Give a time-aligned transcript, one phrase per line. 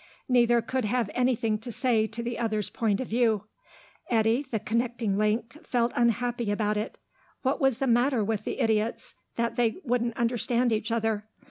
[0.27, 3.43] Neither could have anything to say to the other's point of view.
[4.09, 6.97] Eddy, the connecting link, felt unhappy about it.
[7.43, 11.27] What was the matter with the idiots, that they wouldn't understand each other?